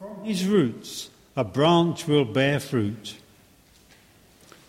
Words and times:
From 0.00 0.24
his 0.24 0.46
roots 0.46 1.10
a 1.36 1.44
branch 1.44 2.08
will 2.08 2.24
bear 2.24 2.58
fruit. 2.58 3.16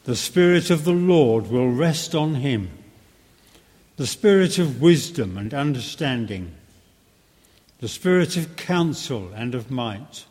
The 0.04 0.18
Spirit 0.18 0.70
of 0.70 0.84
the 0.84 0.92
Lord 0.92 1.48
will 1.48 1.72
rest 1.72 2.14
on 2.14 2.36
him 2.36 2.70
the 3.96 4.08
Spirit 4.08 4.58
of 4.58 4.82
wisdom 4.82 5.38
and 5.38 5.54
understanding, 5.54 6.52
the 7.80 7.88
Spirit 7.88 8.36
of 8.36 8.56
counsel 8.58 9.32
and 9.34 9.56
of 9.56 9.72
might, 9.72 10.26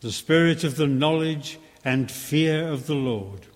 the 0.00 0.12
Spirit 0.12 0.64
of 0.64 0.76
the 0.76 0.86
knowledge 0.86 1.58
and 1.84 2.10
fear 2.10 2.68
of 2.68 2.86
the 2.86 2.96
Lord. 2.96 3.46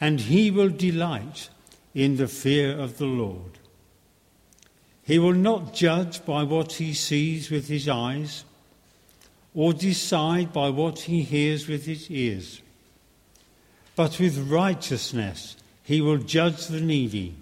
And 0.00 0.20
he 0.20 0.50
will 0.50 0.68
delight 0.68 1.48
in 1.94 2.16
the 2.16 2.28
fear 2.28 2.78
of 2.78 2.98
the 2.98 3.06
Lord. 3.06 3.58
He 5.02 5.18
will 5.18 5.32
not 5.32 5.74
judge 5.74 6.24
by 6.24 6.44
what 6.44 6.74
he 6.74 6.92
sees 6.92 7.50
with 7.50 7.68
his 7.68 7.88
eyes, 7.88 8.44
or 9.54 9.72
decide 9.72 10.52
by 10.52 10.68
what 10.68 11.00
he 11.00 11.22
hears 11.22 11.68
with 11.68 11.86
his 11.86 12.10
ears. 12.10 12.60
But 13.96 14.18
with 14.18 14.50
righteousness 14.50 15.56
he 15.84 16.00
will 16.00 16.18
judge 16.18 16.66
the 16.66 16.80
needy. 16.80 17.34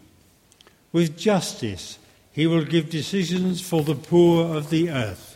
With 0.92 1.16
justice 1.16 1.98
he 2.32 2.46
will 2.46 2.64
give 2.64 2.90
decisions 2.90 3.60
for 3.60 3.82
the 3.82 3.94
poor 3.94 4.56
of 4.56 4.70
the 4.70 4.90
earth. 4.90 5.28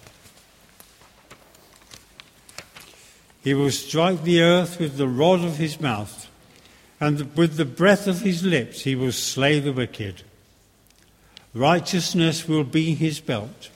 He 3.42 3.54
will 3.54 3.70
strike 3.70 4.24
the 4.24 4.42
earth 4.42 4.80
with 4.80 4.96
the 4.96 5.06
rod 5.06 5.44
of 5.44 5.56
his 5.56 5.80
mouth, 5.80 6.28
and 6.98 7.36
with 7.36 7.56
the 7.56 7.64
breath 7.64 8.08
of 8.08 8.22
his 8.22 8.42
lips 8.42 8.82
he 8.82 8.96
will 8.96 9.12
slay 9.12 9.60
the 9.60 9.72
wicked. 9.72 10.22
Righteousness 11.54 12.48
will 12.48 12.64
be 12.64 12.94
his 12.94 13.20
belt, 13.20 13.70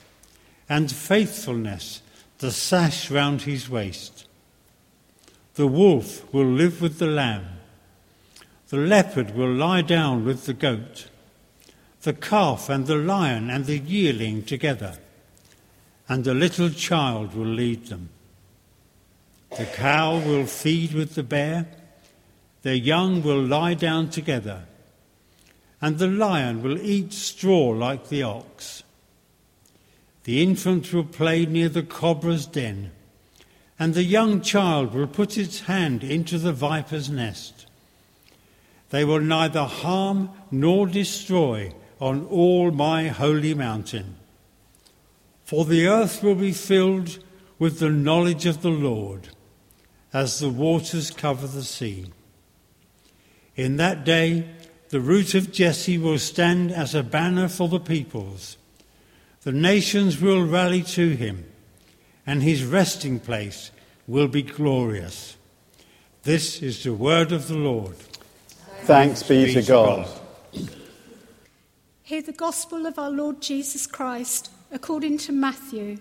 and 0.67 0.91
faithfulness 0.91 2.01
the 2.41 2.51
sash 2.51 3.09
round 3.09 3.43
his 3.43 3.69
waist. 3.69 4.27
The 5.55 5.67
wolf 5.67 6.31
will 6.33 6.45
live 6.45 6.81
with 6.81 6.99
the 6.99 7.07
lamb. 7.07 7.45
The 8.69 8.77
leopard 8.77 9.35
will 9.35 9.51
lie 9.51 9.81
down 9.81 10.25
with 10.25 10.45
the 10.45 10.53
goat. 10.53 11.07
The 12.01 12.13
calf 12.13 12.69
and 12.69 12.87
the 12.87 12.95
lion 12.95 13.49
and 13.49 13.65
the 13.65 13.77
yearling 13.77 14.43
together. 14.43 14.97
And 16.09 16.27
a 16.27 16.33
little 16.33 16.69
child 16.69 17.33
will 17.33 17.45
lead 17.45 17.87
them. 17.87 18.09
The 19.57 19.65
cow 19.65 20.19
will 20.19 20.45
feed 20.45 20.93
with 20.93 21.15
the 21.15 21.23
bear. 21.23 21.67
Their 22.63 22.75
young 22.75 23.23
will 23.23 23.41
lie 23.41 23.75
down 23.75 24.09
together 24.09 24.65
and 25.81 25.97
the 25.97 26.07
lion 26.07 26.61
will 26.61 26.79
eat 26.79 27.11
straw 27.11 27.69
like 27.69 28.09
the 28.09 28.21
ox. 28.21 28.83
The 30.23 30.41
infant 30.43 30.93
will 30.93 31.05
play 31.05 31.45
near 31.45 31.69
the 31.69 31.83
cobra's 31.83 32.45
den, 32.45 32.91
and 33.79 33.93
the 33.93 34.03
young 34.03 34.41
child 34.41 34.93
will 34.93 35.07
put 35.07 35.37
its 35.37 35.61
hand 35.61 36.03
into 36.03 36.37
the 36.37 36.53
viper's 36.53 37.09
nest. 37.09 37.65
They 38.91 39.03
will 39.03 39.21
neither 39.21 39.63
harm 39.63 40.29
nor 40.51 40.85
destroy 40.85 41.73
on 41.99 42.25
all 42.27 42.71
my 42.71 43.07
holy 43.07 43.53
mountain. 43.53 44.17
For 45.43 45.65
the 45.65 45.87
earth 45.87 46.21
will 46.21 46.35
be 46.35 46.51
filled 46.51 47.23
with 47.57 47.79
the 47.79 47.89
knowledge 47.89 48.45
of 48.45 48.61
the 48.61 48.69
Lord, 48.69 49.29
as 50.13 50.39
the 50.39 50.49
waters 50.49 51.09
cover 51.09 51.47
the 51.47 51.63
sea. 51.63 52.07
In 53.55 53.77
that 53.77 54.03
day, 54.03 54.47
the 54.89 54.99
root 54.99 55.35
of 55.35 55.51
Jesse 55.51 55.97
will 55.97 56.19
stand 56.19 56.71
as 56.71 56.93
a 56.93 57.03
banner 57.03 57.47
for 57.47 57.67
the 57.67 57.79
peoples. 57.79 58.57
The 59.43 59.51
nations 59.51 60.21
will 60.21 60.45
rally 60.45 60.83
to 60.83 61.09
him, 61.09 61.45
and 62.27 62.43
his 62.43 62.63
resting 62.63 63.19
place 63.19 63.71
will 64.07 64.27
be 64.27 64.43
glorious. 64.43 65.35
This 66.23 66.61
is 66.61 66.83
the 66.83 66.93
word 66.93 67.31
of 67.31 67.47
the 67.47 67.57
Lord. 67.57 67.95
Thanks 68.81 69.23
be 69.23 69.51
to 69.53 69.63
God. 69.63 70.07
Hear 72.03 72.21
the 72.21 72.33
gospel 72.33 72.85
of 72.85 72.99
our 72.99 73.09
Lord 73.09 73.41
Jesus 73.41 73.87
Christ 73.87 74.51
according 74.71 75.17
to 75.19 75.31
Matthew. 75.31 75.97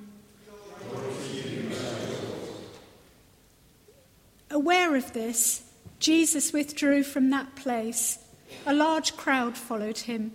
Aware 4.50 4.96
of 4.96 5.12
this, 5.14 5.62
Jesus 5.98 6.52
withdrew 6.52 7.04
from 7.04 7.30
that 7.30 7.54
place 7.56 8.18
a 8.66 8.74
large 8.74 9.16
crowd 9.16 9.56
followed 9.56 9.98
him, 9.98 10.32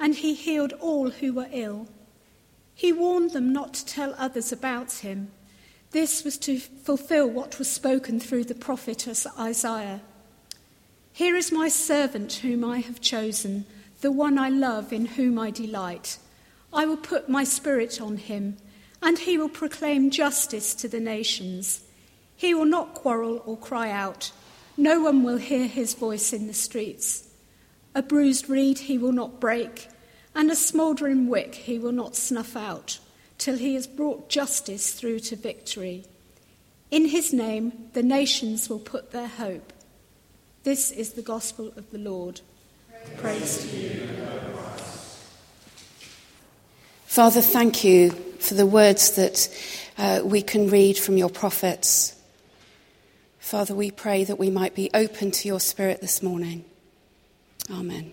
and 0.00 0.16
he 0.16 0.34
healed 0.34 0.72
all 0.80 1.10
who 1.10 1.34
were 1.34 1.48
ill. 1.52 1.86
He 2.78 2.92
warned 2.92 3.32
them 3.32 3.52
not 3.52 3.74
to 3.74 3.84
tell 3.84 4.14
others 4.16 4.52
about 4.52 4.92
him. 4.92 5.32
This 5.90 6.22
was 6.22 6.38
to 6.38 6.60
fulfill 6.60 7.28
what 7.28 7.58
was 7.58 7.68
spoken 7.68 8.20
through 8.20 8.44
the 8.44 8.54
prophet 8.54 9.08
Isaiah. 9.36 10.00
Here 11.12 11.34
is 11.34 11.50
my 11.50 11.68
servant 11.68 12.34
whom 12.34 12.64
I 12.64 12.78
have 12.78 13.00
chosen, 13.00 13.66
the 14.00 14.12
one 14.12 14.38
I 14.38 14.48
love, 14.48 14.92
in 14.92 15.06
whom 15.06 15.40
I 15.40 15.50
delight. 15.50 16.18
I 16.72 16.86
will 16.86 16.96
put 16.96 17.28
my 17.28 17.42
spirit 17.42 18.00
on 18.00 18.16
him, 18.16 18.58
and 19.02 19.18
he 19.18 19.36
will 19.36 19.48
proclaim 19.48 20.08
justice 20.10 20.72
to 20.76 20.86
the 20.86 21.00
nations. 21.00 21.80
He 22.36 22.54
will 22.54 22.64
not 22.64 22.94
quarrel 22.94 23.42
or 23.44 23.56
cry 23.56 23.90
out. 23.90 24.30
No 24.76 25.00
one 25.00 25.24
will 25.24 25.38
hear 25.38 25.66
his 25.66 25.94
voice 25.94 26.32
in 26.32 26.46
the 26.46 26.54
streets. 26.54 27.26
A 27.96 28.02
bruised 28.02 28.48
reed 28.48 28.78
he 28.78 28.98
will 28.98 29.10
not 29.10 29.40
break, 29.40 29.88
and 30.38 30.52
a 30.52 30.56
smouldering 30.56 31.26
wick 31.26 31.56
he 31.56 31.80
will 31.80 31.92
not 31.92 32.14
snuff 32.14 32.54
out, 32.54 33.00
till 33.38 33.58
he 33.58 33.74
has 33.74 33.88
brought 33.88 34.30
justice 34.30 34.92
through 34.94 35.18
to 35.18 35.34
victory. 35.34 36.04
In 36.92 37.06
his 37.06 37.32
name, 37.32 37.90
the 37.92 38.04
nations 38.04 38.70
will 38.70 38.78
put 38.78 39.10
their 39.10 39.26
hope. 39.26 39.72
This 40.62 40.92
is 40.92 41.14
the 41.14 41.22
gospel 41.22 41.72
of 41.76 41.90
the 41.90 41.98
Lord. 41.98 42.40
Praise, 43.16 43.66
Praise 43.66 43.70
to 43.70 43.76
you. 43.76 44.08
Father, 47.06 47.40
thank 47.40 47.82
you 47.82 48.10
for 48.38 48.54
the 48.54 48.66
words 48.66 49.16
that 49.16 49.48
uh, 49.98 50.20
we 50.22 50.40
can 50.40 50.70
read 50.70 50.96
from 50.96 51.16
your 51.16 51.30
prophets. 51.30 52.14
Father, 53.40 53.74
we 53.74 53.90
pray 53.90 54.22
that 54.22 54.38
we 54.38 54.50
might 54.50 54.76
be 54.76 54.88
open 54.94 55.32
to 55.32 55.48
your 55.48 55.58
spirit 55.58 56.00
this 56.00 56.22
morning. 56.22 56.64
Amen. 57.70 58.12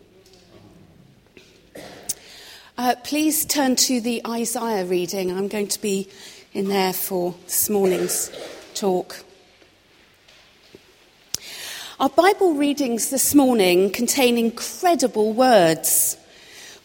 Uh, 2.77 2.93
please 3.05 3.45
turn 3.45 3.73
to 3.73 4.01
the 4.01 4.21
Isaiah 4.27 4.83
reading. 4.83 5.31
I'm 5.31 5.47
going 5.47 5.69
to 5.69 5.81
be 5.81 6.09
in 6.51 6.67
there 6.67 6.91
for 6.91 7.33
this 7.45 7.69
morning's 7.69 8.29
talk. 8.73 9.23
Our 12.01 12.09
Bible 12.09 12.55
readings 12.55 13.11
this 13.11 13.33
morning 13.33 13.91
contain 13.91 14.37
incredible 14.37 15.31
words, 15.31 16.17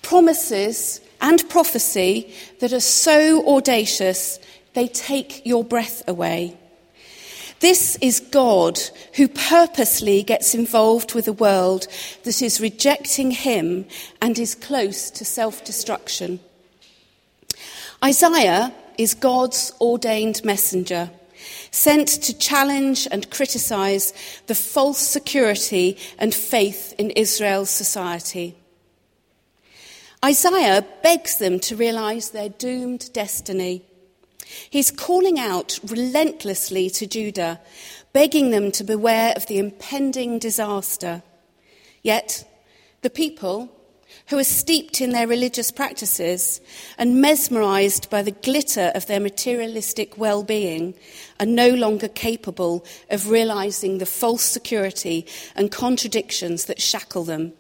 promises, 0.01 1.01
and 1.21 1.49
prophecy 1.49 2.33
that 2.61 2.73
are 2.73 2.79
so 2.79 3.45
audacious 3.57 4.39
they 4.75 4.87
take 4.87 5.45
your 5.45 5.65
breath 5.65 6.07
away. 6.07 6.57
This 7.61 7.97
is 8.01 8.21
God 8.21 8.81
who 9.17 9.29
purposely 9.29 10.23
gets 10.23 10.55
involved 10.55 11.13
with 11.13 11.29
a 11.29 11.33
world 11.33 11.87
that 12.25 12.41
is 12.41 12.59
rejecting 12.59 13.33
him 13.33 13.85
and 14.23 14.39
is 14.39 14.55
close 14.55 15.11
to 15.11 15.27
self 15.27 15.63
destruction. 15.63 16.41
Isaiah 18.03 18.73
is 18.97 19.13
God's 19.13 19.75
ordained 19.79 20.43
messenger, 20.43 21.11
sent 21.71 22.09
to 22.09 22.39
challenge 22.39 23.07
and 23.11 23.31
criticize 23.31 24.15
the 24.47 24.55
false 24.55 24.99
security 24.99 25.99
and 26.19 26.35
faith 26.35 26.95
in 26.97 27.11
Israel's 27.11 27.71
society. 27.71 28.57
Isaiah 30.25 30.87
begs 31.03 31.37
them 31.37 31.61
to 31.61 31.77
realize 31.77 32.31
their 32.31 32.49
doomed 32.49 33.13
destiny 33.13 33.85
He's 34.69 34.91
calling 34.91 35.39
out 35.39 35.79
relentlessly 35.87 36.91
to 36.91 37.07
Judah, 37.07 37.61
begging 38.13 38.51
them 38.51 38.71
to 38.73 38.85
beware 38.85 39.33
of 39.37 39.47
the 39.47 39.59
impending 39.59 40.39
disaster. 40.39 41.23
Yet, 42.03 42.45
the 43.03 43.11
people, 43.11 43.71
who 44.29 44.39
are 44.39 44.45
steeped 44.45 45.01
in 45.01 45.11
their 45.11 45.27
religious 45.27 45.71
practices 45.71 46.61
and 46.99 47.21
mesmerized 47.21 48.11
by 48.11 48.23
the 48.23 48.31
glitter 48.31 48.93
of 48.95 49.07
their 49.07 49.21
materialistic 49.21 50.19
well 50.19 50.43
being, 50.43 50.95
are 51.39 51.47
no 51.47 51.71
longer 51.71 52.09
capable 52.09 52.85
of 53.11 53.31
realizing 53.31 53.99
the 53.99 54.07
false 54.07 54.45
security 54.45 55.27
and 55.55 55.71
contradictions 55.71 56.67
that 56.67 56.81
shackle 56.81 57.25
them 57.25 57.53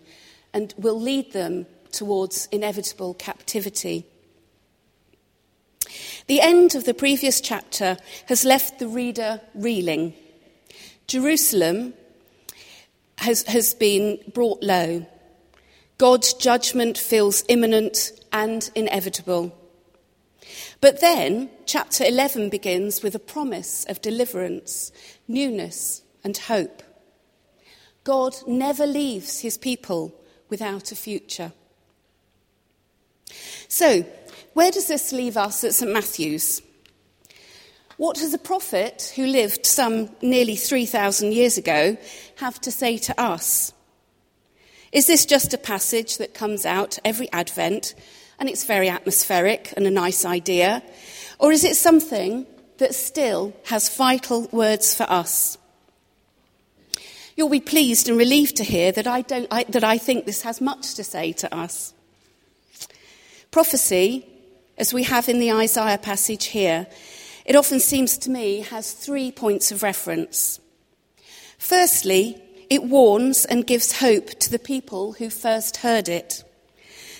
and 0.52 0.74
will 0.76 1.00
lead 1.00 1.32
them 1.32 1.66
towards 1.92 2.46
inevitable 2.52 3.14
captivity. 3.14 4.06
The 6.30 6.40
end 6.40 6.76
of 6.76 6.84
the 6.84 6.94
previous 6.94 7.40
chapter 7.40 7.96
has 8.26 8.44
left 8.44 8.78
the 8.78 8.86
reader 8.86 9.40
reeling. 9.52 10.14
Jerusalem 11.08 11.92
has, 13.18 13.42
has 13.48 13.74
been 13.74 14.20
brought 14.32 14.62
low. 14.62 15.04
God's 15.98 16.32
judgment 16.34 16.96
feels 16.96 17.42
imminent 17.48 18.12
and 18.32 18.70
inevitable. 18.76 19.58
But 20.80 21.00
then, 21.00 21.50
chapter 21.66 22.04
11 22.04 22.48
begins 22.48 23.02
with 23.02 23.16
a 23.16 23.18
promise 23.18 23.84
of 23.86 24.00
deliverance, 24.00 24.92
newness, 25.26 26.02
and 26.22 26.38
hope. 26.38 26.84
God 28.04 28.36
never 28.46 28.86
leaves 28.86 29.40
his 29.40 29.58
people 29.58 30.14
without 30.48 30.92
a 30.92 30.94
future. 30.94 31.50
So, 33.66 34.04
where 34.54 34.70
does 34.70 34.88
this 34.88 35.12
leave 35.12 35.36
us 35.36 35.64
at 35.64 35.74
St 35.74 35.92
Matthew's? 35.92 36.62
What 37.96 38.16
does 38.16 38.32
a 38.32 38.38
prophet 38.38 39.12
who 39.14 39.26
lived 39.26 39.66
some 39.66 40.08
nearly 40.22 40.56
3,000 40.56 41.32
years 41.32 41.58
ago 41.58 41.96
have 42.36 42.60
to 42.62 42.70
say 42.70 42.96
to 42.98 43.20
us? 43.20 43.72
Is 44.90 45.06
this 45.06 45.26
just 45.26 45.54
a 45.54 45.58
passage 45.58 46.16
that 46.18 46.34
comes 46.34 46.64
out 46.64 46.98
every 47.04 47.30
Advent 47.30 47.94
and 48.38 48.48
it's 48.48 48.64
very 48.64 48.88
atmospheric 48.88 49.74
and 49.76 49.86
a 49.86 49.90
nice 49.90 50.24
idea? 50.24 50.82
Or 51.38 51.52
is 51.52 51.62
it 51.62 51.76
something 51.76 52.46
that 52.78 52.94
still 52.94 53.52
has 53.66 53.94
vital 53.94 54.48
words 54.50 54.94
for 54.94 55.04
us? 55.04 55.58
You'll 57.36 57.50
be 57.50 57.60
pleased 57.60 58.08
and 58.08 58.18
relieved 58.18 58.56
to 58.56 58.64
hear 58.64 58.92
that 58.92 59.06
I, 59.06 59.22
don't, 59.22 59.46
I, 59.50 59.64
that 59.64 59.84
I 59.84 59.98
think 59.98 60.24
this 60.24 60.42
has 60.42 60.60
much 60.60 60.94
to 60.94 61.04
say 61.04 61.32
to 61.34 61.54
us. 61.54 61.94
Prophecy, 63.50 64.26
as 64.80 64.94
we 64.94 65.02
have 65.02 65.28
in 65.28 65.38
the 65.38 65.52
Isaiah 65.52 65.98
passage 65.98 66.46
here, 66.46 66.86
it 67.44 67.54
often 67.54 67.80
seems 67.80 68.16
to 68.16 68.30
me 68.30 68.60
has 68.60 68.92
three 68.92 69.30
points 69.30 69.70
of 69.70 69.82
reference. 69.82 70.58
Firstly, 71.58 72.42
it 72.70 72.84
warns 72.84 73.44
and 73.44 73.66
gives 73.66 74.00
hope 74.00 74.30
to 74.40 74.50
the 74.50 74.58
people 74.58 75.12
who 75.12 75.28
first 75.28 75.78
heard 75.78 76.08
it. 76.08 76.42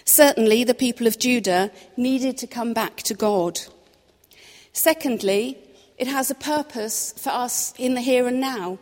Certainly, 0.07 0.65
the 0.65 0.75
people 0.75 1.07
of 1.07 1.19
Judah 1.19 1.71
needed 1.99 2.39
to 2.39 2.47
come 2.47 2.73
back 2.73 2.97
to 3.03 3.12
God. 3.12 3.61
Secondly, 4.73 5.59
it 5.99 6.09
has 6.09 6.31
a 6.31 6.35
purpose 6.35 7.12
for 7.19 7.29
us 7.29 7.75
in 7.77 7.93
the 7.93 8.01
here 8.01 8.27
and 8.27 8.41
now. 8.41 8.79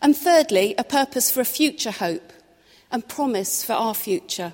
And 0.00 0.16
thirdly, 0.16 0.76
a 0.78 0.84
purpose 0.84 1.32
for 1.32 1.40
a 1.40 1.44
future 1.44 1.90
hope 1.90 2.32
and 2.92 3.08
promise 3.08 3.64
for 3.64 3.72
our 3.72 3.94
future. 3.94 4.52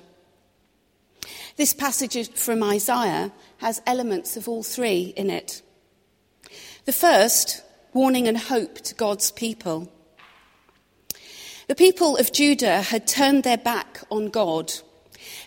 This 1.57 1.73
passage 1.73 2.31
from 2.33 2.61
Isaiah 2.61 3.31
has 3.57 3.81
elements 3.87 4.37
of 4.37 4.47
all 4.47 4.61
three 4.61 5.11
in 5.17 5.31
it. 5.31 5.63
The 6.85 6.93
first, 6.93 7.63
warning 7.93 8.27
and 8.27 8.37
hope 8.37 8.75
to 8.75 8.93
God's 8.93 9.31
people. 9.31 9.91
The 11.67 11.73
people 11.73 12.15
of 12.15 12.31
Judah 12.31 12.83
had 12.83 13.07
turned 13.07 13.43
their 13.43 13.57
back 13.57 14.03
on 14.11 14.29
God. 14.29 14.71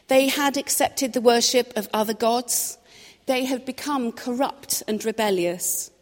They 0.08 0.26
had 0.26 0.56
accepted 0.56 1.12
the 1.12 1.20
worship 1.20 1.72
of 1.76 1.88
other 1.94 2.12
gods. 2.12 2.76
They 3.26 3.44
had 3.44 3.64
become 3.64 4.10
corrupt 4.10 4.82
and 4.88 5.04
rebellious. 5.04 5.92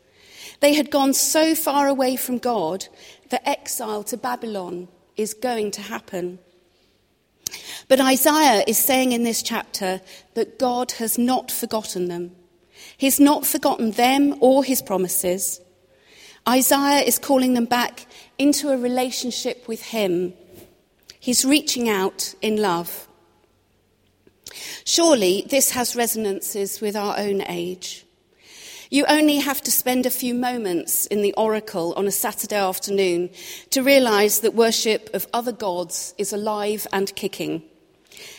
They 0.61 0.72
had 0.72 0.90
gone 0.90 1.12
so 1.12 1.54
far 1.54 1.87
away 1.87 2.16
from 2.16 2.38
God 2.38 2.88
that 3.28 3.46
exile 3.46 4.02
to 4.04 4.16
Babylon 4.16 4.88
is 5.19 5.34
going 5.34 5.70
to 5.72 5.82
happen. 5.82 6.38
But 7.89 8.00
Isaiah 8.00 8.65
is 8.67 8.79
saying 8.79 9.12
in 9.12 9.25
this 9.25 9.43
chapter 9.43 10.00
that 10.35 10.59
God 10.59 10.93
has 10.93 11.19
not 11.19 11.50
forgotten 11.50 12.09
them. 12.09 12.33
He's 12.97 13.21
not 13.21 13.47
forgotten 13.47 13.93
them 13.93 14.37
or 14.41 14.65
his 14.65 14.83
promises. 14.83 15.61
Isaiah 16.49 17.05
is 17.05 17.19
calling 17.19 17.55
them 17.55 17.67
back 17.67 18.06
into 18.39 18.71
a 18.71 18.79
relationship 18.79 19.69
with 19.69 19.83
him. 19.83 20.33
He's 21.21 21.45
reaching 21.45 21.89
out 21.89 22.35
in 22.41 22.56
love. 22.56 23.09
Surely 24.85 25.47
this 25.49 25.71
has 25.71 25.95
resonances 25.95 26.81
with 26.81 26.97
our 26.97 27.19
own 27.19 27.43
age. 27.43 28.06
You 28.90 29.05
only 29.06 29.37
have 29.37 29.61
to 29.62 29.70
spend 29.70 30.06
a 30.06 30.11
few 30.11 30.32
moments 30.35 31.05
in 31.06 31.20
the 31.20 31.35
Oracle 31.35 31.93
on 31.96 32.06
a 32.06 32.11
Saturday 32.11 32.56
afternoon 32.56 33.29
to 33.70 33.82
realize 33.82 34.40
that 34.40 34.55
worship 34.55 35.11
of 35.12 35.26
other 35.35 35.52
gods 35.52 36.14
is 36.17 36.32
alive 36.32 36.87
and 36.90 37.14
kicking. 37.14 37.62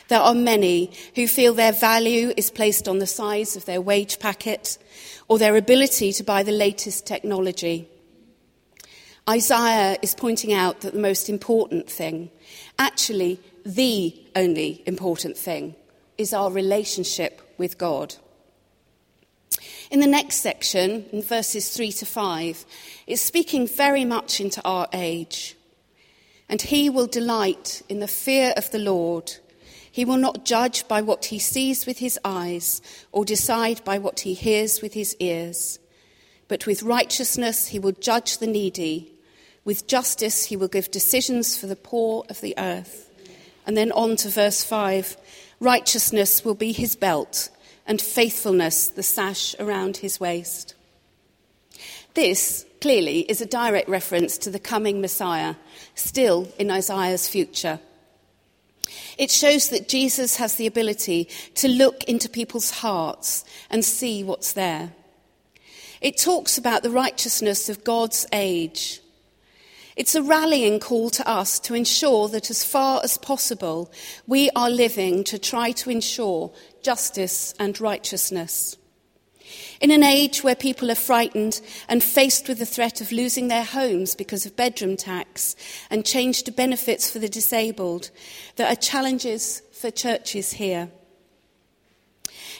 There 0.08 0.20
are 0.20 0.34
many 0.34 0.92
who 1.14 1.28
feel 1.28 1.54
their 1.54 1.72
value 1.72 2.34
is 2.36 2.50
placed 2.50 2.88
on 2.88 2.98
the 2.98 3.06
size 3.06 3.56
of 3.56 3.66
their 3.66 3.80
wage 3.80 4.18
packet 4.18 4.80
or 5.28 5.38
their 5.38 5.56
ability 5.56 6.14
to 6.14 6.24
buy 6.24 6.42
the 6.42 6.52
latest 6.52 7.06
technology. 7.06 7.88
Isaiah 9.30 10.00
is 10.02 10.16
pointing 10.16 10.52
out 10.52 10.82
that 10.82 10.94
the 10.94 11.00
most 11.00 11.30
important 11.30 11.88
thing, 11.88 12.32
actually 12.80 13.40
the 13.64 14.20
only 14.36 14.82
important 14.88 15.38
thing, 15.38 15.76
is 16.18 16.34
our 16.34 16.50
relationship 16.50 17.40
with 17.60 17.78
God. 17.78 18.16
In 19.90 20.02
the 20.02 20.08
next 20.08 20.38
section, 20.38 21.06
in 21.12 21.24
verses 21.24 21.70
3 21.70 21.92
to 21.94 22.06
5, 22.06 22.66
it's 23.08 23.22
speaking 23.22 23.68
very 23.68 24.06
much 24.06 24.40
into 24.40 24.62
our 24.64 24.88
age. 24.94 25.56
And 26.48 26.62
he 26.62 26.92
will 26.92 27.08
delight 27.08 27.82
in 27.90 28.00
the 28.00 28.08
fear 28.08 28.54
of 28.56 28.70
the 28.70 28.78
Lord. 28.78 29.34
He 29.92 30.06
will 30.06 30.18
not 30.18 30.46
judge 30.46 30.88
by 30.88 31.02
what 31.02 31.26
he 31.26 31.40
sees 31.40 31.88
with 31.88 31.98
his 31.98 32.20
eyes 32.24 32.82
or 33.12 33.26
decide 33.26 33.84
by 33.84 33.98
what 33.98 34.20
he 34.22 34.36
hears 34.36 34.80
with 34.82 34.94
his 34.94 35.16
ears. 35.20 35.80
But 36.48 36.68
with 36.68 36.84
righteousness 36.84 37.68
he 37.68 37.80
will 37.80 37.94
judge 37.94 38.38
the 38.38 38.48
needy. 38.48 39.12
With 39.66 39.88
justice 39.88 40.46
he 40.46 40.56
will 40.56 40.68
give 40.68 40.92
decisions 40.92 41.58
for 41.58 41.66
the 41.66 41.76
poor 41.76 42.26
of 42.30 42.42
the 42.42 42.54
earth. 42.60 43.10
And 43.66 43.76
then 43.76 43.92
on 43.92 44.18
to 44.18 44.30
verse 44.30 44.64
5 44.64 45.18
righteousness 45.60 46.46
will 46.46 46.56
be 46.56 46.72
his 46.72 46.96
belt, 46.96 47.50
and 47.90 48.00
faithfulness 48.00 48.88
the 48.88 49.04
sash 49.04 49.56
around 49.60 49.98
his 49.98 50.20
waist. 50.20 50.76
This 52.14 52.66
clearly 52.82 53.22
is 53.22 53.42
a 53.42 53.48
direct 53.48 53.90
reference 53.90 54.38
to 54.38 54.52
the 54.52 54.60
coming 54.60 55.02
Messiah, 55.02 55.56
still 55.96 56.48
in 56.60 56.70
Isaiah's 56.70 57.28
future. 57.28 57.80
It 59.18 59.32
shows 59.32 59.70
that 59.70 59.90
Jesus 59.90 60.38
has 60.38 60.56
the 60.56 60.68
ability 60.68 61.28
to 61.56 61.68
look 61.68 62.04
into 62.04 62.30
people's 62.30 62.70
hearts 62.70 63.44
and 63.72 63.84
see 63.84 64.24
what's 64.24 64.54
there. 64.54 64.94
It 66.00 66.18
talks 66.18 66.58
about 66.58 66.84
the 66.84 66.92
righteousness 66.92 67.70
of 67.70 67.84
God's 67.84 68.28
age. 68.32 69.02
It's 69.96 70.16
a 70.16 70.24
rallying 70.24 70.80
call 70.80 71.10
to 71.10 71.28
us 71.28 71.60
to 71.60 71.74
ensure 71.74 72.30
that 72.30 72.50
as 72.50 72.64
far 72.64 73.02
as 73.04 73.18
possible 73.18 73.92
we 74.28 74.50
are 74.56 74.70
living 74.70 75.26
to 75.26 75.38
try 75.38 75.72
to 75.74 75.90
ensure 75.90 76.52
justice 76.84 77.54
and 77.60 77.80
righteousness. 77.80 78.78
In 79.82 79.92
an 79.92 80.04
age 80.04 80.44
where 80.44 80.56
people 80.56 80.92
are 80.92 80.96
frightened 80.96 81.62
and 81.88 82.04
faced 82.04 82.48
with 82.48 82.60
the 82.60 82.66
threat 82.66 83.02
of 83.02 83.12
losing 83.12 83.48
their 83.48 83.64
homes 83.64 84.14
because 84.14 84.46
of 84.46 84.56
bedroom 84.56 84.98
tax 84.98 85.56
and 85.90 86.06
change 86.06 86.44
to 86.44 86.52
benefits 86.52 87.10
for 87.10 87.20
the 87.20 87.30
disabled, 87.30 88.12
there 88.58 88.68
are 88.68 88.76
challenges 88.76 89.62
for 89.72 89.90
churches 89.90 90.54
here. 90.54 90.90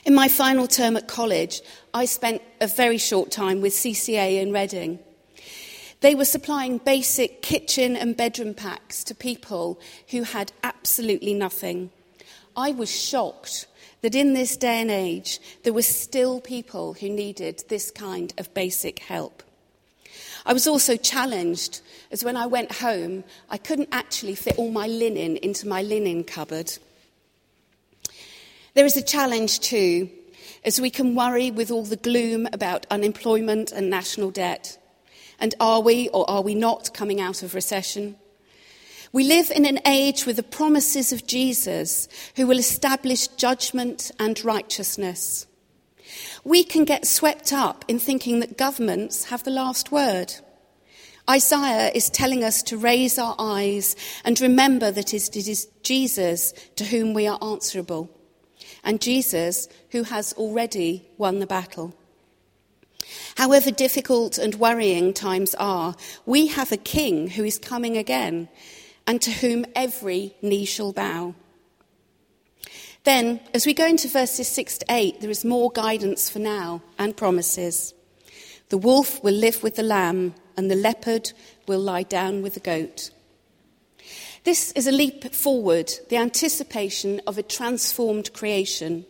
In 0.06 0.16
my 0.16 0.30
final 0.30 0.66
term 0.66 0.96
at 0.96 1.08
college, 1.08 1.62
I 1.94 2.06
spent 2.06 2.42
a 2.62 2.68
very 2.68 2.98
short 2.98 3.32
time 3.32 3.60
with 3.60 3.74
CCA 3.74 4.42
in 4.42 4.54
Reading. 4.54 5.00
They 6.02 6.16
were 6.16 6.26
supplying 6.26 6.78
basic 6.78 7.42
kitchen 7.42 7.98
and 7.98 8.16
bedroom 8.16 8.54
packs 8.54 9.04
to 9.04 9.14
people 9.14 9.82
who 10.10 10.24
had 10.24 10.54
absolutely 10.64 11.34
nothing. 11.34 11.92
I 12.56 12.72
was 12.72 12.90
shocked 12.90 13.68
that 14.02 14.16
in 14.16 14.34
this 14.34 14.56
day 14.58 14.82
and 14.82 14.92
age, 14.92 15.40
there 15.64 15.74
were 15.74 15.82
still 15.82 16.40
people 16.40 16.94
who 16.94 17.10
needed 17.10 17.64
this 17.68 17.92
kind 17.92 18.34
of 18.38 18.54
basic 18.54 19.00
help. 19.00 19.44
I 20.46 20.54
was 20.54 20.68
also 20.68 20.96
challenged 20.96 21.82
as 22.12 22.24
when 22.24 22.38
I 22.38 22.48
went 22.48 22.72
home, 22.72 23.24
I 23.50 23.58
couldn't 23.58 23.90
actually 23.92 24.36
fit 24.36 24.58
all 24.58 24.72
my 24.72 24.88
linen 24.88 25.38
into 25.38 25.68
my 25.68 25.82
linen 25.82 26.24
cupboard. 26.24 26.72
There 28.74 28.86
is 28.86 28.98
a 28.98 29.02
challenge 29.02 29.60
too, 29.60 30.10
as 30.64 30.82
we 30.82 30.90
can 30.90 31.16
worry 31.16 31.52
with 31.52 31.72
all 31.72 31.84
the 31.84 31.96
gloom 31.96 32.48
about 32.52 32.86
unemployment 32.90 33.72
and 33.72 33.90
national 33.90 34.32
debt. 34.32 34.78
And 35.40 35.56
are 35.60 35.82
we 35.82 36.10
or 36.10 36.30
are 36.30 36.42
we 36.42 36.56
not 36.56 36.94
coming 36.94 37.22
out 37.22 37.44
of 37.44 37.54
recession? 37.54 38.16
We 39.12 39.24
live 39.24 39.50
in 39.50 39.66
an 39.66 39.80
age 39.88 40.28
with 40.28 40.36
the 40.36 40.44
promises 40.44 41.12
of 41.12 41.26
Jesus 41.26 42.08
who 42.36 42.46
will 42.46 42.60
establish 42.60 43.28
judgment 43.28 44.12
and 44.20 44.44
righteousness. 44.46 45.48
We 46.44 46.64
can 46.64 46.86
get 46.86 47.08
swept 47.08 47.52
up 47.52 47.84
in 47.88 47.98
thinking 47.98 48.40
that 48.40 48.58
governments 48.58 49.26
have 49.26 49.44
the 49.44 49.52
last 49.52 49.92
word. 49.92 50.34
Isaiah 51.28 51.92
is 51.94 52.10
telling 52.10 52.44
us 52.44 52.62
to 52.64 52.78
raise 52.78 53.18
our 53.18 53.36
eyes 53.40 53.96
and 54.24 54.40
remember 54.40 54.92
that 54.92 55.14
it 55.14 55.36
is 55.36 55.68
Jesus 55.82 56.54
to 56.76 56.86
whom 56.86 57.14
we 57.14 57.28
are 57.28 57.40
answerable, 57.42 58.10
and 58.84 59.02
Jesus 59.02 59.68
who 59.90 60.04
has 60.04 60.34
already 60.34 61.08
won 61.18 61.40
the 61.40 61.48
battle. 61.48 61.96
However 63.38 63.72
difficult 63.72 64.38
and 64.38 64.56
worrying 64.56 65.14
times 65.14 65.56
are, 65.56 65.96
we 66.26 66.48
have 66.48 66.72
a 66.72 66.78
king 66.78 67.30
who 67.30 67.44
is 67.44 67.58
coming 67.58 67.98
again 67.98 68.50
and 69.10 69.20
to 69.24 69.32
whom 69.32 69.66
every 69.76 70.36
knee 70.40 70.66
shall 70.66 70.94
bow. 70.94 71.34
Then, 73.06 73.40
as 73.56 73.66
we 73.66 73.74
go 73.74 73.88
into 73.88 74.08
verses 74.08 74.48
6 74.50 74.78
to 74.78 74.86
8, 74.88 75.20
there 75.20 75.32
is 75.32 75.44
more 75.44 75.72
guidance 75.72 76.30
for 76.30 76.38
now 76.38 76.84
and 77.00 77.18
promises. 77.18 77.96
The 78.70 78.78
wolf 78.78 79.24
will 79.24 79.34
live 79.34 79.64
with 79.64 79.78
the 79.78 79.82
lamb, 79.82 80.36
and 80.56 80.70
the 80.70 80.76
leopard 80.76 81.32
will 81.68 81.80
lie 81.80 82.04
down 82.04 82.44
with 82.44 82.54
the 82.54 82.60
goat. 82.60 83.10
This 84.44 84.72
is 84.74 84.86
a 84.86 84.92
leap 84.92 85.34
forward, 85.34 85.92
the 86.10 86.18
anticipation 86.18 87.20
of 87.26 87.40
a 87.40 87.44
transformed 87.58 88.32
creation. 88.34 89.08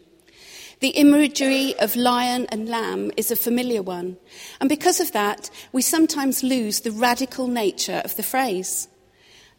The 0.79 0.91
imagery 0.91 1.77
of 1.77 1.98
lion 1.98 2.48
and 2.53 2.70
lamb 2.70 3.12
is 3.18 3.32
a 3.32 3.36
familiar 3.36 3.82
one, 3.82 4.15
and 4.62 4.70
because 4.70 5.01
of 5.01 5.12
that, 5.12 5.50
we 5.74 5.82
sometimes 5.82 6.41
lose 6.41 6.79
the 6.79 6.91
radical 6.94 7.50
nature 7.50 8.01
of 8.06 8.15
the 8.15 8.24
phrase. 8.24 8.88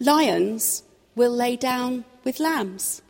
Lions 0.01 0.83
will 1.15 1.31
lay 1.31 1.57
down 1.57 2.07
with 2.25 2.41
lambs. 2.41 3.03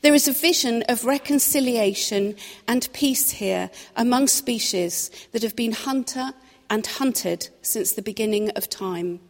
There 0.00 0.14
is 0.14 0.28
a 0.28 0.32
vision 0.32 0.84
of 0.88 1.04
reconciliation 1.04 2.36
and 2.68 2.88
peace 2.92 3.32
here 3.32 3.70
among 3.96 4.28
species 4.28 5.10
that 5.32 5.42
have 5.42 5.56
been 5.56 5.72
hunter 5.72 6.32
and 6.70 6.86
hunted 6.86 7.48
since 7.62 7.92
the 7.92 8.02
beginning 8.02 8.50
of 8.50 8.68
time. 8.70 9.20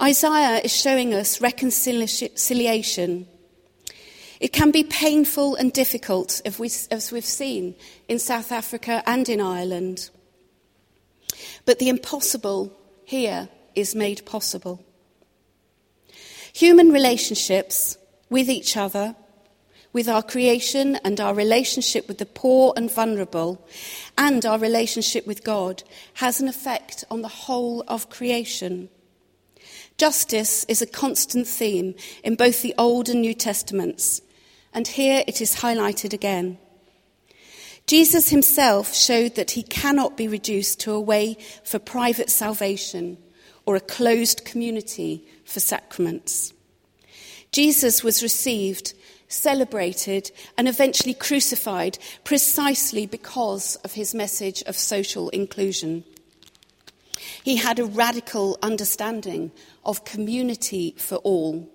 Isaiah 0.00 0.60
is 0.62 0.74
showing 0.74 1.12
us 1.12 1.40
reconciliation. 1.40 3.26
It 4.40 4.52
can 4.52 4.70
be 4.70 4.84
painful 4.84 5.54
and 5.56 5.72
difficult, 5.72 6.40
as 6.44 6.58
we've 7.12 7.24
seen 7.24 7.74
in 8.08 8.18
South 8.18 8.52
Africa 8.52 9.02
and 9.06 9.28
in 9.28 9.40
Ireland. 9.40 10.10
But 11.64 11.78
the 11.78 11.88
impossible 11.88 12.72
here 13.04 13.48
is 13.74 13.94
made 13.94 14.24
possible. 14.26 14.84
Human 16.56 16.90
relationships 16.90 17.98
with 18.30 18.48
each 18.48 18.78
other, 18.78 19.14
with 19.92 20.08
our 20.08 20.22
creation 20.22 20.96
and 21.04 21.20
our 21.20 21.34
relationship 21.34 22.08
with 22.08 22.16
the 22.16 22.24
poor 22.24 22.72
and 22.78 22.90
vulnerable, 22.90 23.68
and 24.16 24.42
our 24.46 24.58
relationship 24.58 25.26
with 25.26 25.44
God 25.44 25.82
has 26.14 26.40
an 26.40 26.48
effect 26.48 27.04
on 27.10 27.20
the 27.20 27.28
whole 27.44 27.84
of 27.88 28.08
creation. 28.08 28.88
Justice 29.98 30.64
is 30.64 30.80
a 30.80 30.86
constant 30.86 31.46
theme 31.46 31.94
in 32.24 32.36
both 32.36 32.62
the 32.62 32.74
Old 32.78 33.10
and 33.10 33.20
New 33.20 33.34
Testaments, 33.34 34.22
and 34.72 34.88
here 34.88 35.24
it 35.26 35.42
is 35.42 35.56
highlighted 35.56 36.14
again. 36.14 36.56
Jesus 37.86 38.30
himself 38.30 38.94
showed 38.94 39.34
that 39.34 39.50
he 39.50 39.62
cannot 39.62 40.16
be 40.16 40.26
reduced 40.26 40.80
to 40.80 40.92
a 40.92 41.00
way 41.00 41.36
for 41.64 41.78
private 41.78 42.30
salvation 42.30 43.18
or 43.66 43.76
a 43.76 43.80
closed 43.80 44.46
community 44.46 45.28
for 45.46 45.60
sacraments. 45.60 46.52
Jesus 47.52 48.04
was 48.04 48.22
received, 48.22 48.92
celebrated, 49.28 50.30
and 50.58 50.68
eventually 50.68 51.14
crucified 51.14 51.98
precisely 52.24 53.06
because 53.06 53.76
of 53.76 53.94
his 53.94 54.14
message 54.14 54.62
of 54.64 54.76
social 54.76 55.30
inclusion. 55.30 56.04
He 57.42 57.56
had 57.56 57.78
a 57.78 57.86
radical 57.86 58.58
understanding 58.62 59.52
of 59.84 60.04
community 60.04 60.94
for 60.98 61.16
all. 61.16 61.70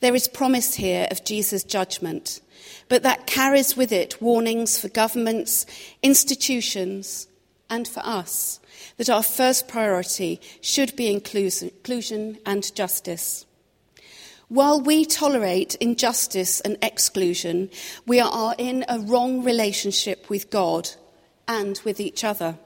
There 0.00 0.14
is 0.14 0.28
promise 0.28 0.74
here 0.74 1.08
of 1.10 1.24
Jesus' 1.24 1.64
judgment, 1.64 2.40
but 2.88 3.02
that 3.02 3.26
carries 3.26 3.76
with 3.76 3.90
it 3.92 4.22
warnings 4.22 4.78
for 4.78 4.88
governments, 4.88 5.66
institutions, 6.02 7.26
and 7.68 7.86
for 7.88 8.00
us 8.00 8.59
that 8.96 9.10
our 9.10 9.22
first 9.22 9.68
priority 9.68 10.40
should 10.60 10.94
be 10.96 11.10
inclusion 11.10 12.38
and 12.46 12.74
justice. 12.74 13.46
While 14.48 14.80
we 14.80 15.04
tolerate 15.04 15.76
injustice 15.76 16.60
and 16.60 16.76
exclusion, 16.82 17.70
we 18.04 18.18
are 18.18 18.54
in 18.58 18.84
a 18.88 18.98
wrong 18.98 19.44
relationship 19.44 20.28
with 20.28 20.50
God 20.50 20.90
and 21.46 21.80
with 21.84 22.00
each 22.00 22.24
other. 22.24 22.58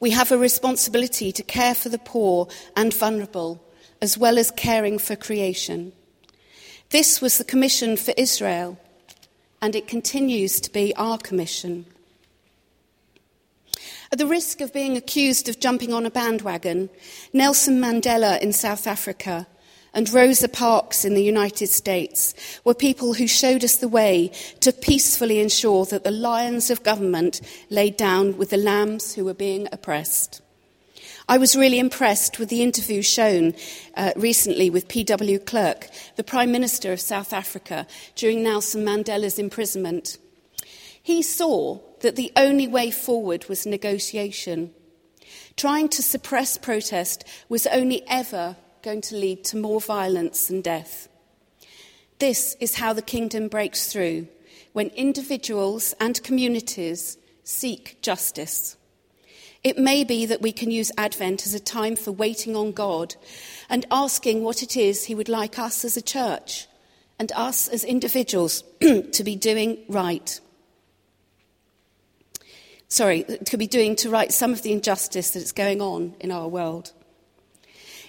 We 0.00 0.10
have 0.10 0.32
a 0.32 0.38
responsibility 0.38 1.30
to 1.30 1.42
care 1.44 1.74
for 1.74 1.88
the 1.88 1.98
poor 1.98 2.48
and 2.74 2.92
vulnerable, 2.92 3.62
as 4.02 4.18
well 4.18 4.38
as 4.38 4.50
caring 4.50 4.98
for 4.98 5.14
creation. 5.14 5.92
This 6.88 7.20
was 7.20 7.38
the 7.38 7.44
commission 7.44 7.96
for 7.96 8.12
Israel, 8.16 8.76
and 9.62 9.76
it 9.76 9.86
continues 9.86 10.60
to 10.62 10.72
be 10.72 10.92
our 10.96 11.18
commission. 11.18 11.86
At 14.12 14.18
the 14.18 14.26
risk 14.26 14.60
of 14.60 14.72
being 14.72 14.96
accused 14.96 15.48
of 15.48 15.60
jumping 15.60 15.92
on 15.92 16.04
a 16.04 16.10
bandwagon, 16.10 16.90
Nelson 17.32 17.80
Mandela 17.80 18.40
in 18.40 18.52
South 18.52 18.88
Africa 18.88 19.46
and 19.94 20.12
Rosa 20.12 20.48
Parks 20.48 21.04
in 21.04 21.14
the 21.14 21.22
United 21.22 21.68
States 21.68 22.34
were 22.64 22.74
people 22.74 23.14
who 23.14 23.28
showed 23.28 23.62
us 23.62 23.76
the 23.76 23.86
way 23.86 24.32
to 24.58 24.72
peacefully 24.72 25.38
ensure 25.38 25.84
that 25.84 26.02
the 26.02 26.10
lions 26.10 26.70
of 26.70 26.82
government 26.82 27.40
laid 27.70 27.96
down 27.96 28.36
with 28.36 28.50
the 28.50 28.56
lambs 28.56 29.14
who 29.14 29.24
were 29.24 29.34
being 29.34 29.68
oppressed. 29.70 30.42
I 31.28 31.38
was 31.38 31.54
really 31.54 31.78
impressed 31.78 32.40
with 32.40 32.48
the 32.48 32.64
interview 32.64 33.02
shown 33.02 33.54
uh, 33.96 34.10
recently 34.16 34.70
with 34.70 34.88
P.W. 34.88 35.38
Clerk, 35.38 35.86
the 36.16 36.24
Prime 36.24 36.50
Minister 36.50 36.92
of 36.92 37.00
South 37.00 37.32
Africa, 37.32 37.86
during 38.16 38.42
Nelson 38.42 38.84
Mandela's 38.84 39.38
imprisonment. 39.38 40.18
He 41.02 41.22
saw 41.22 41.80
that 42.00 42.16
the 42.16 42.32
only 42.36 42.66
way 42.66 42.90
forward 42.90 43.48
was 43.48 43.66
negotiation. 43.66 44.72
Trying 45.56 45.88
to 45.90 46.02
suppress 46.02 46.58
protest 46.58 47.24
was 47.48 47.66
only 47.66 48.02
ever 48.08 48.56
going 48.82 49.00
to 49.02 49.16
lead 49.16 49.44
to 49.44 49.56
more 49.56 49.80
violence 49.80 50.50
and 50.50 50.64
death. 50.64 51.08
This 52.18 52.56
is 52.60 52.76
how 52.76 52.92
the 52.92 53.02
kingdom 53.02 53.48
breaks 53.48 53.92
through 53.92 54.28
when 54.72 54.88
individuals 54.90 55.94
and 56.00 56.22
communities 56.22 57.16
seek 57.44 58.00
justice. 58.02 58.76
It 59.62 59.78
may 59.78 60.04
be 60.04 60.24
that 60.26 60.40
we 60.40 60.52
can 60.52 60.70
use 60.70 60.92
Advent 60.96 61.44
as 61.46 61.54
a 61.54 61.60
time 61.60 61.96
for 61.96 62.12
waiting 62.12 62.56
on 62.56 62.72
God 62.72 63.14
and 63.68 63.84
asking 63.90 64.42
what 64.42 64.62
it 64.62 64.76
is 64.76 65.04
He 65.04 65.14
would 65.14 65.28
like 65.28 65.58
us 65.58 65.84
as 65.84 65.96
a 65.96 66.02
church 66.02 66.66
and 67.18 67.30
us 67.32 67.68
as 67.68 67.84
individuals 67.84 68.64
to 68.80 69.24
be 69.24 69.36
doing 69.36 69.78
right. 69.88 70.40
Sorry, 72.92 73.22
could 73.22 73.60
be 73.60 73.68
doing 73.68 73.94
to 73.96 74.10
right 74.10 74.32
some 74.32 74.52
of 74.52 74.62
the 74.62 74.72
injustice 74.72 75.30
that 75.30 75.42
is 75.42 75.52
going 75.52 75.80
on 75.80 76.16
in 76.18 76.32
our 76.32 76.48
world. 76.48 76.92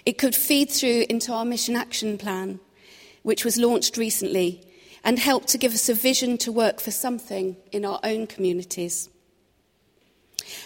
It 0.04 0.18
could 0.18 0.34
feed 0.34 0.70
through 0.70 1.06
into 1.08 1.32
our 1.32 1.44
mission 1.44 1.76
action 1.76 2.18
plan, 2.18 2.58
which 3.22 3.44
was 3.44 3.56
launched 3.56 3.96
recently, 3.96 4.66
and 5.04 5.20
help 5.20 5.46
to 5.46 5.58
give 5.58 5.72
us 5.72 5.88
a 5.88 5.94
vision 5.94 6.36
to 6.38 6.50
work 6.50 6.80
for 6.80 6.90
something 6.90 7.56
in 7.70 7.84
our 7.84 8.00
own 8.02 8.26
communities. 8.26 9.08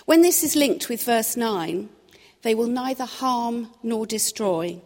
When 0.06 0.22
this 0.22 0.42
is 0.42 0.56
linked 0.56 0.88
with 0.88 1.04
verse 1.04 1.36
9, 1.36 1.90
they 2.40 2.54
will 2.54 2.68
neither 2.68 3.04
harm 3.04 3.68
nor 3.82 4.06
destroy. 4.06 4.80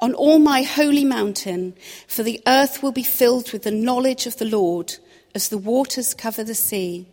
On 0.00 0.14
all 0.14 0.38
my 0.38 0.62
holy 0.62 1.04
mountain, 1.04 1.74
for 2.06 2.22
the 2.22 2.40
earth 2.46 2.80
will 2.80 2.92
be 2.92 3.02
filled 3.02 3.52
with 3.52 3.64
the 3.64 3.72
knowledge 3.72 4.24
of 4.26 4.36
the 4.36 4.44
Lord 4.44 4.94
as 5.34 5.48
the 5.48 5.58
waters 5.58 6.14
cover 6.14 6.44
the 6.44 6.54
sea. 6.54 7.08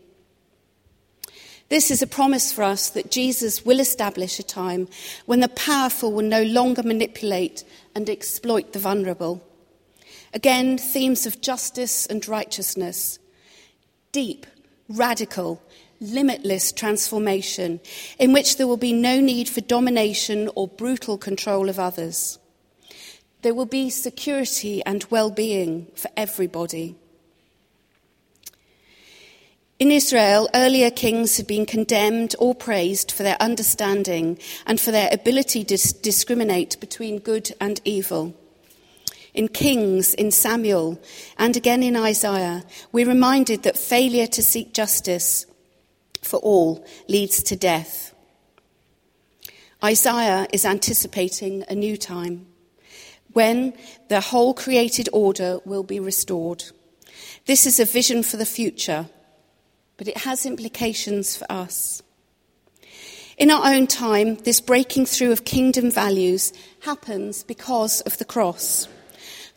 This 1.69 1.89
is 1.89 2.01
a 2.01 2.07
promise 2.07 2.51
for 2.51 2.63
us 2.63 2.89
that 2.91 3.11
Jesus 3.11 3.65
will 3.65 3.79
establish 3.79 4.37
a 4.39 4.43
time 4.43 4.87
when 5.25 5.39
the 5.39 5.47
powerful 5.47 6.11
will 6.11 6.25
no 6.25 6.43
longer 6.43 6.83
manipulate 6.83 7.63
and 7.95 8.09
exploit 8.09 8.73
the 8.73 8.79
vulnerable. 8.79 9.41
Again, 10.33 10.77
themes 10.77 11.25
of 11.25 11.41
justice 11.41 12.05
and 12.05 12.27
righteousness, 12.27 13.19
deep, 14.11 14.45
radical, 14.89 15.61
limitless 15.99 16.71
transformation 16.71 17.79
in 18.19 18.33
which 18.33 18.57
there 18.57 18.67
will 18.67 18.77
be 18.77 18.93
no 18.93 19.19
need 19.19 19.47
for 19.47 19.61
domination 19.61 20.49
or 20.55 20.67
brutal 20.67 21.17
control 21.17 21.69
of 21.69 21.79
others. 21.79 22.39
There 23.41 23.53
will 23.53 23.65
be 23.65 23.89
security 23.89 24.83
and 24.85 25.05
well 25.09 25.31
being 25.31 25.87
for 25.95 26.09
everybody. 26.15 26.95
In 29.83 29.91
Israel, 29.91 30.47
earlier 30.53 30.89
kings 30.89 31.35
had 31.35 31.45
been 31.45 31.65
condemned 31.65 32.37
or 32.39 32.55
praised 32.55 33.11
for 33.11 33.23
their 33.23 33.35
understanding 33.41 34.39
and 34.65 34.79
for 34.79 34.91
their 34.91 35.09
ability 35.11 35.65
to 35.65 35.77
discriminate 36.01 36.79
between 36.79 37.19
good 37.19 37.51
and 37.59 37.81
evil. 37.83 38.33
In 39.33 39.49
Kings, 39.49 40.13
in 40.13 40.31
Samuel, 40.31 41.01
and 41.37 41.57
again 41.57 41.83
in 41.83 41.97
Isaiah, 41.97 42.63
we're 42.93 43.09
reminded 43.09 43.63
that 43.63 43.77
failure 43.77 44.25
to 44.27 44.41
seek 44.41 44.73
justice 44.73 45.45
for 46.21 46.37
all 46.37 46.87
leads 47.09 47.43
to 47.43 47.57
death. 47.57 48.15
Isaiah 49.83 50.47
is 50.53 50.63
anticipating 50.63 51.65
a 51.67 51.75
new 51.75 51.97
time 51.97 52.45
when 53.33 53.73
the 54.07 54.21
whole 54.21 54.53
created 54.53 55.09
order 55.11 55.59
will 55.65 55.83
be 55.83 55.99
restored. 55.99 56.63
This 57.47 57.65
is 57.65 57.81
a 57.81 57.85
vision 57.99 58.23
for 58.23 58.37
the 58.37 58.45
future 58.45 59.09
but 59.97 60.07
it 60.07 60.17
has 60.19 60.45
implications 60.45 61.35
for 61.35 61.45
us. 61.51 62.01
In 63.37 63.51
our 63.51 63.73
own 63.73 63.87
time, 63.87 64.35
this 64.37 64.61
breaking 64.61 65.05
through 65.05 65.31
of 65.31 65.45
kingdom 65.45 65.91
values 65.91 66.53
happens 66.81 67.43
because 67.43 68.01
of 68.01 68.17
the 68.17 68.25
cross. 68.25 68.87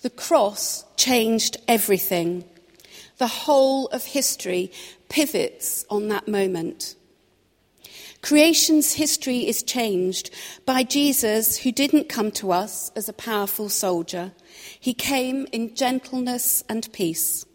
The 0.03 0.11
cross 0.11 0.85
changed 0.97 1.59
everything. 1.69 2.45
The 3.19 3.27
whole 3.27 3.87
of 3.89 4.05
history 4.05 4.71
pivots 5.09 5.85
on 5.89 6.09
that 6.09 6.29
moment. 6.29 6.97
Creation's 8.23 8.95
history 8.95 9.47
is 9.47 9.63
changed 9.63 10.31
by 10.65 10.83
Jesus, 10.83 11.59
who 11.59 11.71
didn't 11.71 12.09
come 12.09 12.33
to 12.33 12.51
us 12.51 12.91
as 12.97 13.09
a 13.09 13.13
powerful 13.13 13.69
soldier. 13.69 14.33
He 14.81 14.95
came 14.95 15.47
in 15.53 15.75
gentleness 15.75 16.65
and 16.69 16.93
peace. 16.93 17.46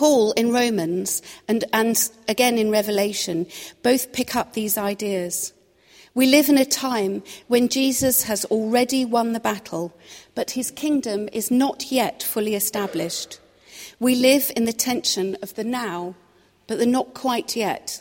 Paul 0.00 0.32
in 0.32 0.50
Romans 0.50 1.20
and, 1.46 1.62
and 1.74 2.10
again 2.26 2.56
in 2.56 2.70
Revelation 2.70 3.46
both 3.82 4.14
pick 4.14 4.34
up 4.34 4.54
these 4.54 4.78
ideas. 4.78 5.52
We 6.14 6.26
live 6.26 6.48
in 6.48 6.56
a 6.56 6.64
time 6.64 7.22
when 7.48 7.68
Jesus 7.68 8.22
has 8.22 8.46
already 8.46 9.04
won 9.04 9.34
the 9.34 9.40
battle, 9.40 9.94
but 10.34 10.52
his 10.52 10.70
kingdom 10.70 11.28
is 11.34 11.50
not 11.50 11.92
yet 11.92 12.22
fully 12.22 12.54
established. 12.54 13.40
We 13.98 14.14
live 14.14 14.50
in 14.56 14.64
the 14.64 14.72
tension 14.72 15.36
of 15.42 15.54
the 15.54 15.64
now, 15.64 16.14
but 16.66 16.78
the 16.78 16.86
not 16.86 17.12
quite 17.12 17.54
yet. 17.54 18.00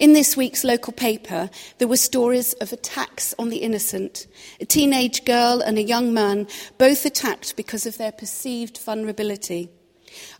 In 0.00 0.14
this 0.14 0.36
week's 0.36 0.64
local 0.64 0.92
paper, 0.92 1.48
there 1.78 1.86
were 1.86 1.96
stories 1.96 2.54
of 2.54 2.72
attacks 2.72 3.36
on 3.38 3.50
the 3.50 3.58
innocent. 3.58 4.26
A 4.60 4.64
teenage 4.64 5.24
girl 5.24 5.60
and 5.60 5.78
a 5.78 5.82
young 5.94 6.12
man, 6.12 6.48
both 6.76 7.06
attacked 7.06 7.54
because 7.54 7.86
of 7.86 7.98
their 7.98 8.10
perceived 8.10 8.78
vulnerability. 8.78 9.70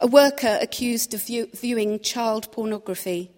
A 0.00 0.06
worker 0.06 0.58
accused 0.60 1.14
of 1.14 1.22
view- 1.22 1.50
viewing 1.54 2.00
child 2.00 2.50
pornography. 2.52 3.30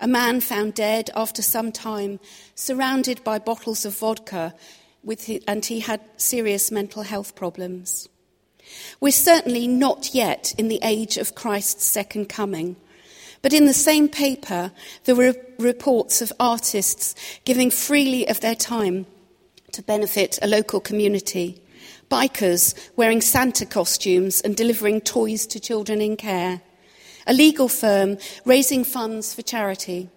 A 0.00 0.08
man 0.08 0.40
found 0.40 0.74
dead 0.74 1.10
after 1.14 1.42
some 1.42 1.72
time, 1.72 2.20
surrounded 2.54 3.22
by 3.22 3.38
bottles 3.38 3.84
of 3.84 3.96
vodka, 3.96 4.54
his, 5.06 5.42
and 5.46 5.64
he 5.64 5.80
had 5.80 6.00
serious 6.16 6.70
mental 6.70 7.02
health 7.02 7.34
problems. 7.34 8.08
We're 9.00 9.12
certainly 9.12 9.66
not 9.66 10.14
yet 10.14 10.54
in 10.56 10.68
the 10.68 10.80
age 10.82 11.16
of 11.16 11.34
Christ's 11.34 11.84
second 11.84 12.28
coming. 12.28 12.76
But 13.42 13.52
in 13.52 13.64
the 13.64 13.74
same 13.74 14.08
paper, 14.08 14.72
there 15.04 15.14
were 15.14 15.34
reports 15.58 16.20
of 16.20 16.32
artists 16.38 17.14
giving 17.44 17.70
freely 17.70 18.28
of 18.28 18.40
their 18.40 18.54
time 18.54 19.06
to 19.72 19.82
benefit 19.82 20.38
a 20.42 20.46
local 20.46 20.80
community, 20.80 21.60
bikers 22.10 22.74
wearing 22.96 23.20
Santa 23.20 23.64
costumes 23.64 24.40
and 24.40 24.56
delivering 24.56 25.00
toys 25.00 25.46
to 25.46 25.60
children 25.60 26.00
in 26.00 26.16
care, 26.16 26.60
a 27.26 27.32
legal 27.32 27.68
firm 27.68 28.18
raising 28.44 28.84
funds 28.84 29.32
for 29.32 29.42
charity. 29.42 30.10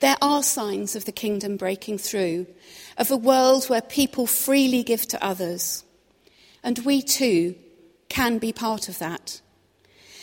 There 0.00 0.16
are 0.22 0.42
signs 0.42 0.94
of 0.96 1.04
the 1.04 1.12
kingdom 1.12 1.56
breaking 1.56 1.98
through, 1.98 2.46
of 2.96 3.10
a 3.10 3.16
world 3.16 3.66
where 3.66 3.82
people 3.82 4.26
freely 4.26 4.82
give 4.82 5.06
to 5.08 5.24
others. 5.24 5.84
And 6.62 6.78
we 6.80 7.02
too 7.02 7.56
can 8.08 8.38
be 8.38 8.52
part 8.52 8.88
of 8.88 8.98
that. 8.98 9.40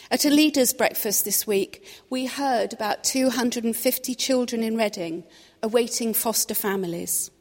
At 0.10 0.26
a 0.26 0.30
leaders' 0.30 0.74
breakfast 0.74 1.24
this 1.24 1.48
week, 1.48 1.86
we 2.10 2.26
heard 2.26 2.74
about 2.74 3.04
250 3.04 4.16
children 4.16 4.64
in 4.64 4.76
Reading 4.78 5.24
awaiting 5.64 6.14
foster 6.14 6.54
families, 6.54 7.32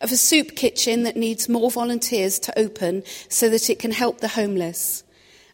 of 0.00 0.12
a 0.12 0.16
soup 0.16 0.56
kitchen 0.56 1.02
that 1.04 1.16
needs 1.16 1.48
more 1.48 1.70
volunteers 1.70 2.38
to 2.40 2.58
open 2.58 3.02
so 3.28 3.48
that 3.48 3.70
it 3.70 3.78
can 3.78 3.92
help 3.92 4.18
the 4.18 4.28
homeless, 4.28 5.04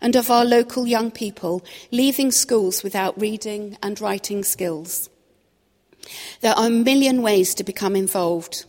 and 0.00 0.16
of 0.16 0.31
our 0.31 0.45
local 0.45 0.87
young 0.87 1.11
people 1.11 1.64
leaving 1.90 2.33
schools 2.33 2.83
without 2.83 3.21
reading 3.21 3.76
and 3.83 4.00
writing 4.00 4.42
skills. 4.42 5.09
There 6.40 6.54
are 6.54 6.66
a 6.66 6.71
million 6.71 7.23
ways 7.23 7.54
to 7.54 7.64
become 7.64 7.95
involved. 7.95 8.64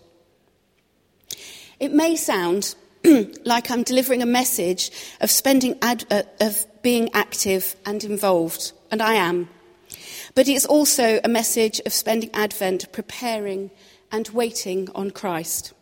It 1.80 1.92
may 1.92 2.16
sound 2.16 2.76
like 3.46 3.70
I'm 3.70 3.84
delivering 3.84 4.22
a 4.22 4.28
message 4.28 4.92
of 5.20 5.30
spending 5.30 5.78
ad, 5.82 6.06
uh, 6.10 6.24
of 6.40 6.66
being 6.82 7.10
active 7.14 7.76
and 7.86 8.04
involved, 8.04 8.72
and 8.92 9.02
I 9.02 9.16
am. 9.16 9.50
But 10.36 10.48
it's 10.48 10.66
also 10.66 11.20
a 11.24 11.28
message 11.28 11.82
of 11.86 11.94
spending 11.94 12.30
Advent 12.34 12.92
preparing 12.92 13.72
and 14.14 14.30
waiting 14.30 14.88
on 14.96 15.12
Christ. 15.12 15.74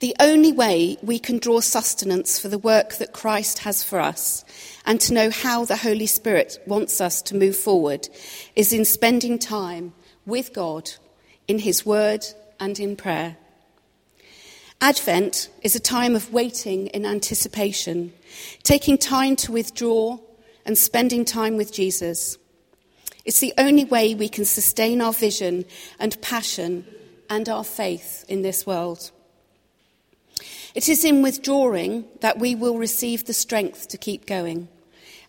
The 0.00 0.16
only 0.18 0.50
way 0.50 0.96
we 1.02 1.18
can 1.20 1.38
draw 1.38 1.60
sustenance 1.60 2.38
for 2.38 2.48
the 2.48 2.58
work 2.58 2.94
that 2.94 3.12
Christ 3.12 3.60
has 3.60 3.84
for 3.84 4.00
us 4.00 4.44
and 4.84 5.00
to 5.02 5.14
know 5.14 5.30
how 5.30 5.64
the 5.64 5.76
Holy 5.76 6.06
Spirit 6.06 6.58
wants 6.66 7.00
us 7.00 7.22
to 7.22 7.36
move 7.36 7.56
forward 7.56 8.08
is 8.56 8.72
in 8.72 8.84
spending 8.84 9.38
time 9.38 9.92
with 10.26 10.52
God 10.52 10.90
in 11.46 11.60
His 11.60 11.86
Word 11.86 12.26
and 12.58 12.80
in 12.80 12.96
prayer. 12.96 13.36
Advent 14.80 15.48
is 15.62 15.76
a 15.76 15.80
time 15.80 16.16
of 16.16 16.32
waiting 16.32 16.88
in 16.88 17.06
anticipation, 17.06 18.12
taking 18.62 18.98
time 18.98 19.36
to 19.36 19.52
withdraw 19.52 20.18
and 20.66 20.76
spending 20.76 21.24
time 21.24 21.56
with 21.56 21.72
Jesus. 21.72 22.38
It's 23.24 23.40
the 23.40 23.54
only 23.56 23.84
way 23.84 24.14
we 24.14 24.28
can 24.28 24.44
sustain 24.44 25.00
our 25.00 25.12
vision 25.12 25.64
and 25.98 26.20
passion 26.20 26.86
and 27.30 27.48
our 27.48 27.64
faith 27.64 28.24
in 28.28 28.42
this 28.42 28.66
world. 28.66 29.10
It 30.74 30.88
is 30.88 31.04
in 31.04 31.22
withdrawing 31.22 32.04
that 32.20 32.38
we 32.38 32.54
will 32.54 32.76
receive 32.76 33.24
the 33.24 33.32
strength 33.32 33.88
to 33.88 33.98
keep 33.98 34.26
going 34.26 34.68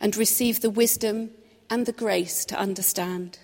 and 0.02 0.18
receive 0.18 0.62
the 0.62 0.70
wisdom 0.70 1.32
and 1.70 1.86
the 1.86 1.94
grace 1.94 2.46
to 2.46 2.60
understand. 2.60 3.40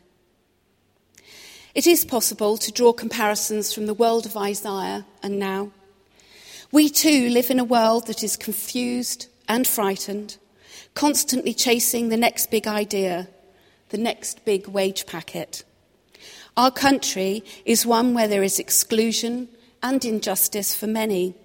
It 1.73 1.87
is 1.87 2.03
possible 2.03 2.57
to 2.57 2.71
draw 2.71 2.91
comparisons 2.91 3.73
from 3.73 3.85
the 3.85 3.93
world 3.93 4.25
of 4.25 4.35
Isaiah 4.35 5.05
and 5.23 5.39
now 5.39 5.71
we 6.71 6.89
too 6.89 7.29
live 7.29 7.51
in 7.51 7.59
a 7.59 7.65
world 7.65 8.07
that 8.07 8.23
is 8.23 8.37
confused 8.37 9.27
and 9.49 9.67
frightened, 9.67 10.37
constantly 10.93 11.53
chasing 11.53 12.07
the 12.07 12.15
next 12.15 12.49
big 12.49 12.65
idea, 12.65 13.27
the 13.91 13.97
next 13.97 14.43
big 14.45 14.67
wage 14.67 15.05
packet. 15.05 15.63
Our 16.57 16.71
country 16.71 17.43
is 17.65 17.85
one 17.85 18.13
where 18.13 18.27
there 18.27 18.43
is 18.43 18.59
exclusion 18.59 19.47
and 19.83 20.03
injustice 20.03 20.75
for 20.75 20.87
many. 20.87 21.35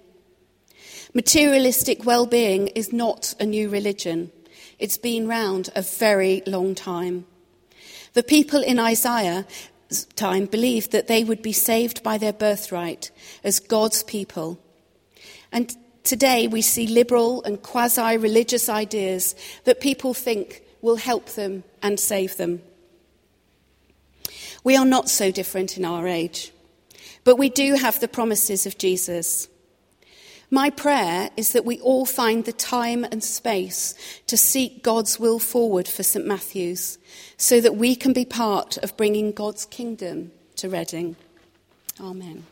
Materialistic 1.13 2.05
well 2.05 2.25
being 2.25 2.67
is 2.69 2.91
not 2.91 3.33
a 3.39 3.45
new 3.45 3.69
religion, 3.69 4.31
it's 4.79 4.97
been 4.97 5.27
round 5.27 5.69
a 5.75 5.81
very 5.81 6.43
long 6.45 6.75
time. 6.75 7.25
The 8.13 8.23
people 8.23 8.61
in 8.61 8.79
Isaiah's 8.79 9.45
time 10.15 10.45
believed 10.45 10.91
that 10.91 11.07
they 11.07 11.23
would 11.23 11.41
be 11.41 11.53
saved 11.53 12.03
by 12.03 12.17
their 12.17 12.33
birthright 12.33 13.11
as 13.43 13.59
God's 13.59 14.03
people 14.03 14.59
and 15.51 15.75
today 16.03 16.47
we 16.47 16.61
see 16.61 16.87
liberal 16.87 17.43
and 17.43 17.61
quasi 17.61 18.17
religious 18.17 18.69
ideas 18.69 19.35
that 19.65 19.81
people 19.81 20.13
think 20.13 20.61
will 20.87 20.95
help 20.95 21.25
them 21.31 21.65
and 21.83 21.99
save 21.99 22.37
them. 22.37 22.61
We 24.63 24.77
are 24.77 24.85
not 24.85 25.09
so 25.09 25.31
different 25.31 25.77
in 25.77 25.83
our 25.83 26.07
age, 26.07 26.53
but 27.25 27.35
we 27.35 27.49
do 27.49 27.75
have 27.75 27.99
the 27.99 28.07
promises 28.07 28.65
of 28.65 28.77
Jesus. 28.77 29.49
My 30.49 30.69
prayer 30.69 31.29
is 31.35 31.51
that 31.51 31.65
we 31.65 31.81
all 31.81 32.05
find 32.05 32.45
the 32.45 32.53
time 32.53 33.03
and 33.03 33.21
space 33.21 33.95
to 34.27 34.37
seek 34.37 34.81
God's 34.81 35.19
will 35.19 35.39
forward 35.39 35.89
for 35.89 36.03
St. 36.03 36.25
Matthew's 36.25 36.97
so 37.35 37.59
that 37.59 37.75
we 37.75 37.93
can 37.93 38.13
be 38.13 38.23
part 38.23 38.77
of 38.77 38.95
bringing 38.95 39.33
God's 39.33 39.65
kingdom 39.65 40.31
to 40.55 40.69
Reading. 40.69 41.17
Amen. 41.99 42.45